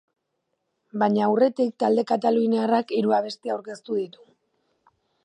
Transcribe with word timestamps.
Baina 1.01 1.23
aurretik, 1.25 1.69
talde 1.83 2.05
kataluniarrak 2.13 2.95
hiru 3.01 3.15
abesti 3.19 3.55
aurkeztu 3.57 3.99
ditu. 4.01 4.27